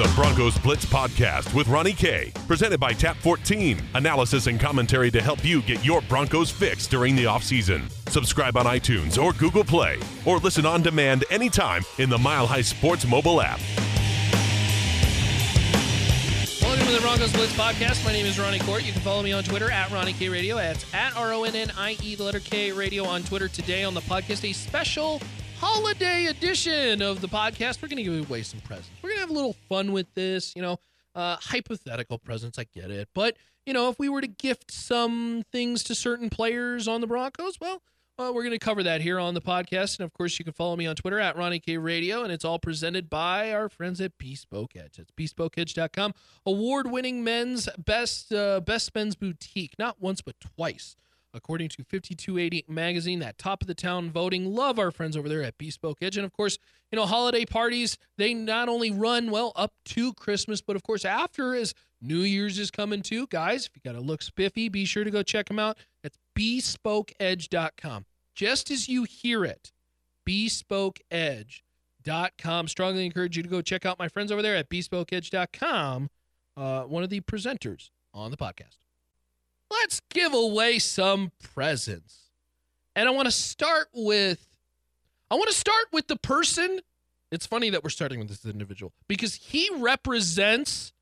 [0.00, 2.32] The Broncos Blitz Podcast with Ronnie K.
[2.46, 3.78] Presented by Tap 14.
[3.92, 7.82] Analysis and commentary to help you get your Broncos fix during the offseason.
[8.08, 12.62] Subscribe on iTunes or Google Play, or listen on demand anytime in the Mile High
[12.62, 13.60] Sports mobile app.
[16.62, 18.02] Welcome to the Broncos Blitz podcast.
[18.02, 18.84] My name is Ronnie Kohrt.
[18.84, 20.56] You can follow me on Twitter at Ronnie K Radio.
[20.56, 23.48] That's at R O N N I E, the letter K Radio on Twitter.
[23.48, 25.20] Today on the podcast, a special
[25.60, 27.82] holiday edition of the podcast.
[27.82, 28.88] We're going to give away some presents.
[29.02, 30.78] We're going to have a little fun with this, you know,
[31.14, 32.58] uh, hypothetical presents.
[32.58, 33.10] I get it.
[33.14, 37.06] But, you know, if we were to gift some things to certain players on the
[37.06, 37.82] Broncos, well,
[38.18, 39.98] uh, we're going to cover that here on the podcast.
[39.98, 42.22] And of course, you can follow me on Twitter at Ronnie K Radio.
[42.22, 44.98] And it's all presented by our friends at Bespoke Edge.
[44.98, 46.14] It's bespokeedge.com.
[46.46, 50.96] Award winning men's best, uh, best men's boutique, not once, but twice.
[51.32, 54.52] According to 5280 magazine, that top of the town voting.
[54.52, 56.16] Love our friends over there at Bespoke Edge.
[56.16, 56.58] And of course,
[56.90, 61.04] you know, holiday parties, they not only run, well, up to Christmas, but of course,
[61.04, 63.26] after as New Year's is coming too.
[63.28, 65.78] Guys, if you got to look spiffy, be sure to go check them out.
[66.02, 68.06] That's bespokeedge.com
[68.40, 69.70] just as you hear it,
[70.26, 72.68] bespokeedge.com.
[72.68, 76.08] Strongly encourage you to go check out my friends over there at bespokeedge.com,
[76.56, 78.78] uh, one of the presenters on the podcast.
[79.70, 82.30] Let's give away some presents.
[82.96, 84.46] And I want to start with
[85.30, 86.80] I want to start with the person.
[87.30, 90.92] It's funny that we're starting with this individual because he represents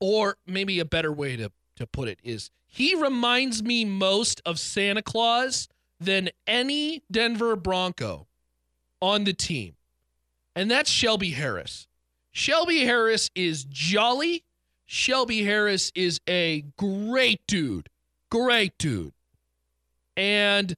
[0.00, 4.58] or maybe a better way to to put it is he reminds me most of
[4.58, 5.68] Santa Claus
[6.00, 8.26] than any Denver Bronco
[9.00, 9.74] on the team.
[10.56, 11.86] And that's Shelby Harris.
[12.32, 14.43] Shelby Harris is jolly.
[14.86, 17.88] Shelby Harris is a great dude.
[18.30, 19.12] Great dude.
[20.16, 20.74] And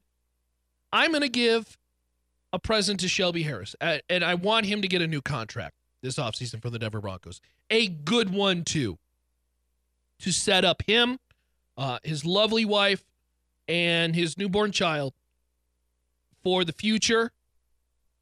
[0.92, 1.76] I'm going to give
[2.52, 3.74] a present to Shelby Harris.
[3.80, 7.40] And I want him to get a new contract this offseason for the Denver Broncos.
[7.70, 8.98] A good one, too.
[10.20, 11.18] To set up him,
[11.76, 13.04] uh, his lovely wife,
[13.68, 15.12] and his newborn child
[16.42, 17.32] for the future.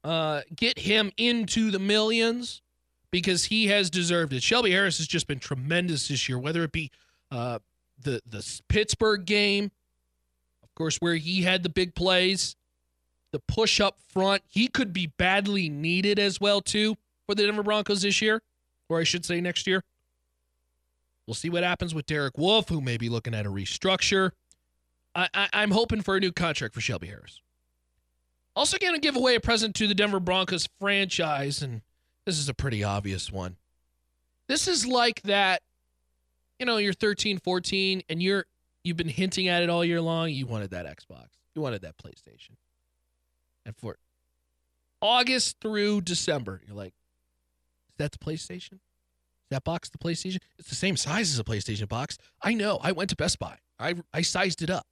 [0.02, 2.62] Uh, get him into the millions
[3.14, 4.42] because he has deserved it.
[4.42, 6.90] Shelby Harris has just been tremendous this year, whether it be
[7.30, 7.60] uh,
[8.02, 9.70] the the Pittsburgh game,
[10.64, 12.56] of course, where he had the big plays,
[13.30, 14.42] the push up front.
[14.48, 18.42] He could be badly needed as well too for the Denver Broncos this year,
[18.88, 19.84] or I should say next year.
[21.24, 24.32] We'll see what happens with Derek Wolfe, who may be looking at a restructure.
[25.14, 27.40] I, I, I'm hoping for a new contract for Shelby Harris.
[28.56, 31.82] Also, going to give away a present to the Denver Broncos franchise, and
[32.26, 33.56] this is a pretty obvious one.
[34.48, 35.62] This is like that,
[36.58, 38.46] you know, you're 13, 14, and you're
[38.82, 40.30] you've been hinting at it all year long.
[40.30, 42.56] You wanted that Xbox, you wanted that PlayStation,
[43.64, 43.96] and for
[45.00, 46.94] August through December, you're like,
[47.90, 48.74] is that the PlayStation?
[48.74, 50.38] Is that box the PlayStation?
[50.58, 52.18] It's the same size as a PlayStation box.
[52.42, 52.78] I know.
[52.82, 53.58] I went to Best Buy.
[53.78, 54.86] I I sized it up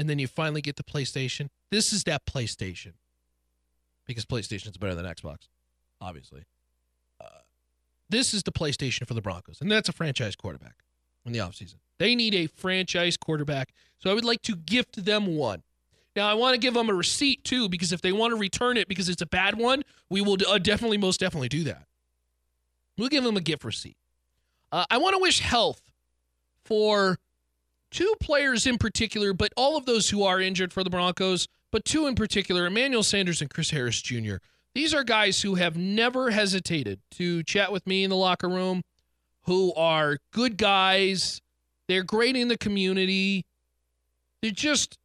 [0.00, 1.48] and then you finally get the PlayStation.
[1.70, 2.94] This is that PlayStation
[4.06, 5.48] because PlayStation's better than Xbox,
[6.00, 6.44] obviously.
[7.20, 7.28] Uh,
[8.08, 10.76] this is the PlayStation for the Broncos, and that's a franchise quarterback
[11.24, 11.76] in the offseason.
[11.98, 15.62] They need a franchise quarterback, so I would like to gift them one.
[16.16, 18.76] Now, I want to give them a receipt too, because if they want to return
[18.76, 21.84] it because it's a bad one, we will uh, definitely, most definitely do that.
[22.98, 23.96] We'll give them a gift receipt.
[24.72, 25.80] Uh, I want to wish health
[26.64, 27.18] for
[27.90, 31.84] two players in particular, but all of those who are injured for the Broncos, but
[31.84, 34.36] two in particular, Emmanuel Sanders and Chris Harris Jr.
[34.74, 38.82] These are guys who have never hesitated to chat with me in the locker room,
[39.44, 41.40] who are good guys.
[41.88, 43.44] They're great in the community.
[44.42, 44.96] They're just,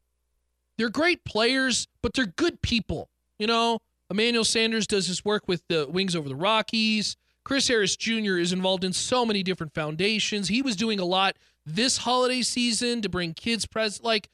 [0.78, 3.10] they're great players, but they're good people.
[3.40, 7.18] You know, Emmanuel Sanders does his work with the Wings Over the Rockies.
[7.44, 8.38] Chris Harris Jr.
[8.38, 10.48] is involved in so many different foundations.
[10.48, 14.04] He was doing a lot this holiday season to bring kids present.
[14.04, 14.30] Like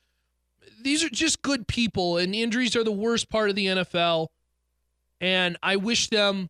[0.82, 4.28] these are just good people, and injuries are the worst part of the NFL.
[5.22, 6.50] And I wish them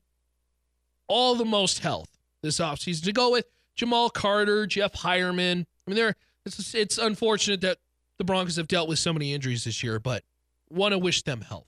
[1.07, 2.09] all the most health
[2.41, 3.45] this offseason to go with
[3.75, 5.65] Jamal Carter, Jeff Heuerman.
[5.65, 6.15] I mean, they're
[6.45, 7.77] it's it's unfortunate that
[8.17, 10.23] the Broncos have dealt with so many injuries this year, but
[10.69, 11.67] want to wish them health.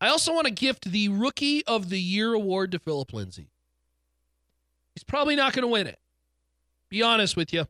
[0.00, 3.48] I also want to gift the Rookie of the Year award to Philip Lindsay.
[4.94, 5.98] He's probably not going to win it.
[6.88, 7.60] Be honest with you.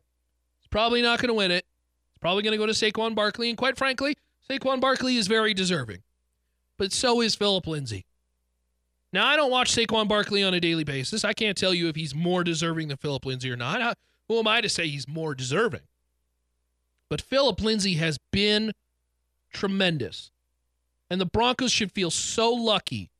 [0.59, 1.65] He's probably not going to win it.
[2.09, 3.49] It's probably going to go to Saquon Barkley.
[3.49, 4.17] And quite frankly,
[4.49, 6.03] Saquon Barkley is very deserving.
[6.77, 8.05] But so is Philip Lindsay.
[9.13, 11.23] Now, I don't watch Saquon Barkley on a daily basis.
[11.23, 13.97] I can't tell you if he's more deserving than Philip Lindsay or not.
[14.27, 15.81] Who am I to say he's more deserving?
[17.09, 18.73] But Philip Lindsay has been
[19.53, 20.31] tremendous.
[21.09, 23.11] And the Broncos should feel so lucky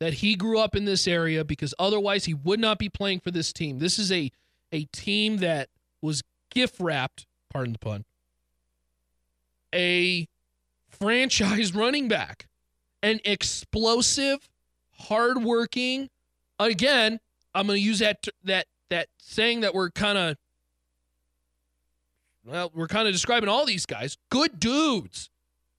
[0.00, 3.30] that he grew up in this area because otherwise he would not be playing for
[3.30, 3.78] this team.
[3.78, 4.30] This is a
[4.72, 5.68] a team that
[6.02, 8.04] was gift wrapped, pardon the pun,
[9.74, 10.26] a
[10.88, 12.48] franchise running back,
[13.04, 14.48] an explosive,
[14.98, 16.08] hardworking.
[16.58, 17.20] Again,
[17.54, 20.36] I'm going to use that that that saying that we're kind of
[22.46, 24.16] well, we're kind of describing all these guys.
[24.30, 25.28] Good dudes,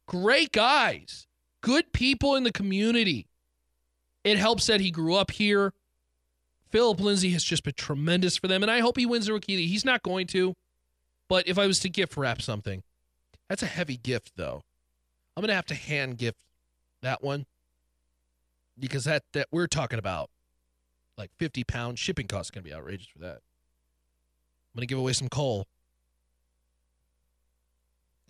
[0.07, 1.27] great guys,
[1.61, 3.27] good people in the community.
[4.23, 5.73] It helps that he grew up here.
[6.69, 9.65] Philip Lindsay has just been tremendous for them, and I hope he wins the rookie.
[9.65, 10.53] He's not going to,
[11.27, 12.83] but if I was to gift wrap something,
[13.49, 14.61] that's a heavy gift, though.
[15.35, 16.37] I'm gonna have to hand gift
[17.05, 17.45] that one
[18.77, 20.29] because that that we're talking about
[21.17, 23.37] like 50 pounds shipping costs gonna be outrageous for that.
[23.37, 25.67] I'm gonna give away some coal.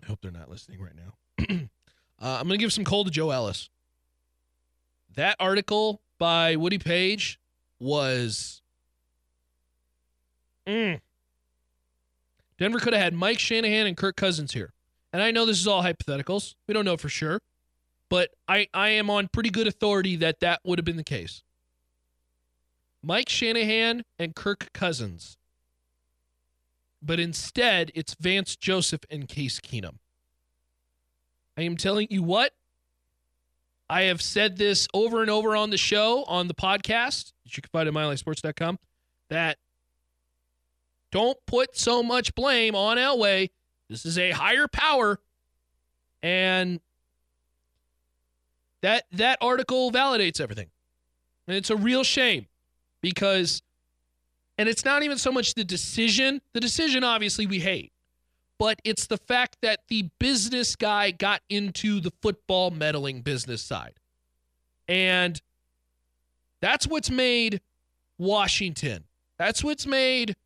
[0.02, 1.44] I hope they're not listening right now.
[2.20, 3.70] uh, I'm gonna give some coal to Joe Ellis.
[5.16, 7.40] That article by Woody Paige
[7.80, 8.62] was.
[10.66, 11.00] Mm.
[12.58, 14.72] Denver could have had Mike Shanahan and Kirk Cousins here.
[15.12, 16.54] And I know this is all hypotheticals.
[16.66, 17.40] We don't know for sure.
[18.08, 21.42] But I, I am on pretty good authority that that would have been the case.
[23.02, 25.36] Mike Shanahan and Kirk Cousins.
[27.02, 29.96] But instead, it's Vance Joseph and Case Keenum.
[31.56, 32.52] I am telling you what,
[33.88, 37.70] I have said this over and over on the show, on the podcast, you can
[37.72, 38.78] find at milehighsports.com,
[39.30, 39.58] that
[41.12, 43.50] don't put so much blame on Elway
[43.88, 45.20] this is a higher power.
[46.22, 46.80] And
[48.82, 50.68] that that article validates everything.
[51.48, 52.46] And it's a real shame
[53.00, 53.62] because
[54.58, 56.40] and it's not even so much the decision.
[56.52, 57.92] The decision obviously we hate.
[58.58, 63.94] But it's the fact that the business guy got into the football meddling business side.
[64.88, 65.40] And
[66.62, 67.60] that's what's made
[68.18, 69.04] Washington.
[69.38, 70.36] That's what's made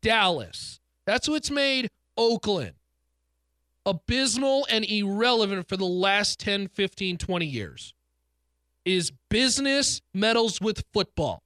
[0.00, 0.78] Dallas.
[1.06, 2.74] That's what's made Oakland
[3.86, 7.94] abysmal and irrelevant for the last 10, 15, 20 years
[8.84, 11.42] is business meddles with football.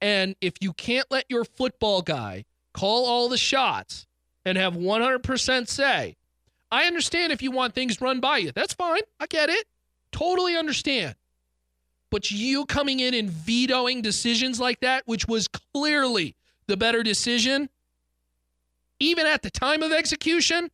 [0.00, 4.06] And if you can't let your football guy call all the shots
[4.44, 6.16] and have 100% say,
[6.70, 8.52] I understand if you want things run by you.
[8.52, 9.02] That's fine.
[9.20, 9.66] I get it.
[10.10, 11.14] Totally understand.
[12.10, 16.34] But you coming in and vetoing decisions like that, which was clearly
[16.66, 17.68] the better decision,
[18.98, 20.70] even at the time of execution,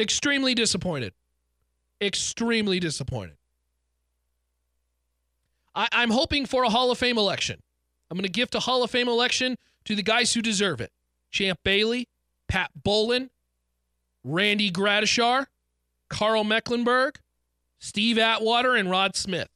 [0.00, 1.12] Extremely disappointed.
[2.00, 3.36] Extremely disappointed.
[5.74, 7.60] I, I'm hoping for a Hall of Fame election.
[8.10, 10.90] I'm going to gift a Hall of Fame election to the guys who deserve it
[11.30, 12.08] Champ Bailey,
[12.48, 13.28] Pat Bowlen,
[14.24, 15.46] Randy Gradishar,
[16.08, 17.18] Karl Mecklenburg,
[17.78, 19.48] Steve Atwater, and Rod Smith.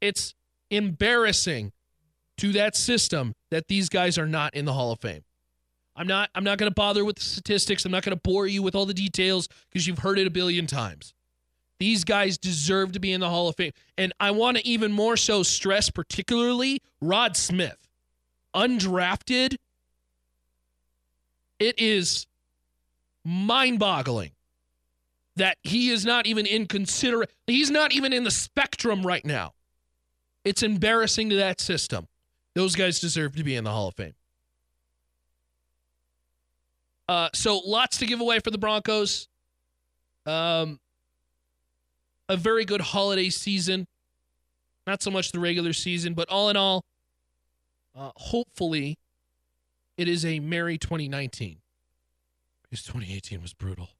[0.00, 0.34] It's
[0.70, 1.72] embarrassing
[2.38, 5.24] to that system that these guys are not in the Hall of Fame.
[5.96, 7.84] I'm not I'm not going to bother with the statistics.
[7.84, 10.30] I'm not going to bore you with all the details because you've heard it a
[10.30, 11.14] billion times.
[11.78, 13.72] These guys deserve to be in the Hall of Fame.
[13.98, 17.88] And I want to even more so stress particularly Rod Smith.
[18.54, 19.56] Undrafted.
[21.58, 22.26] It is
[23.24, 24.32] mind-boggling
[25.36, 29.52] that he is not even in consider he's not even in the spectrum right now.
[30.44, 32.06] It's embarrassing to that system.
[32.54, 34.14] Those guys deserve to be in the Hall of Fame.
[37.08, 39.28] Uh, so lots to give away for the Broncos.
[40.26, 40.80] Um,
[42.28, 43.86] a very good holiday season.
[44.86, 46.84] Not so much the regular season, but all in all,
[47.96, 48.98] uh, hopefully,
[49.96, 51.58] it is a merry 2019
[52.62, 53.90] because 2018 was brutal.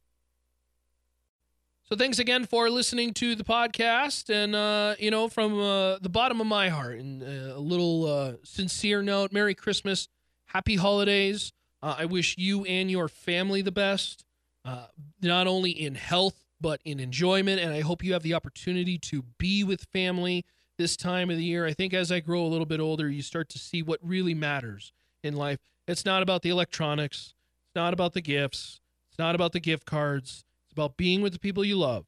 [1.88, 6.08] So thanks again for listening to the podcast, and uh, you know, from uh, the
[6.08, 10.08] bottom of my heart, and uh, a little uh, sincere note: Merry Christmas,
[10.46, 11.52] Happy Holidays.
[11.84, 14.24] Uh, I wish you and your family the best,
[14.64, 14.86] uh,
[15.20, 17.60] not only in health, but in enjoyment.
[17.60, 20.46] And I hope you have the opportunity to be with family
[20.78, 21.66] this time of the year.
[21.66, 24.32] I think as I grow a little bit older, you start to see what really
[24.32, 25.58] matters in life.
[25.86, 27.34] It's not about the electronics,
[27.66, 30.42] it's not about the gifts, it's not about the gift cards.
[30.64, 32.06] It's about being with the people you love.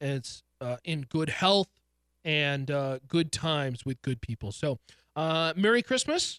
[0.00, 1.68] And it's uh, in good health
[2.24, 4.52] and uh, good times with good people.
[4.52, 4.78] So,
[5.16, 6.38] uh, Merry Christmas.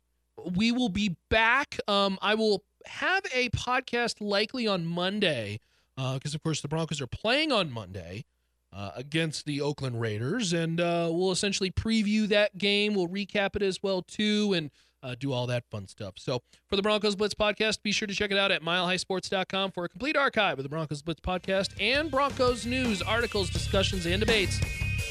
[0.55, 1.79] We will be back.
[1.87, 5.59] Um, I will have a podcast likely on Monday
[5.95, 8.25] because, uh, of course, the Broncos are playing on Monday.
[8.71, 12.93] Uh, against the Oakland Raiders, and uh, we'll essentially preview that game.
[12.93, 14.69] We'll recap it as well too, and
[15.01, 16.13] uh, do all that fun stuff.
[16.17, 19.85] So for the Broncos Blitz podcast, be sure to check it out at milehighsports.com for
[19.85, 24.59] a complete archive of the Broncos Blitz podcast and Broncos news, articles, discussions, and debates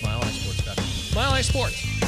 [0.02, 0.85] MileHighSports.com.
[1.20, 2.07] MileHighSports.com.